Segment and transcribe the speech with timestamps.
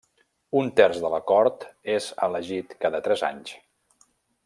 [0.61, 1.67] Un terç de la Cort
[1.99, 3.57] és elegit cada tres anys.